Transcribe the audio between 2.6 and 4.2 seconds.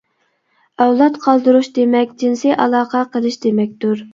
ئالاقە قىلىش دېمەكتۇر.